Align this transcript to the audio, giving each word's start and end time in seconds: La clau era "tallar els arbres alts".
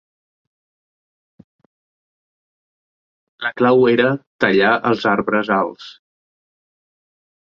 La 3.47 3.51
clau 3.61 3.85
era 3.91 4.07
"tallar 4.45 4.71
els 4.93 5.05
arbres 5.13 5.55
alts". 5.59 5.91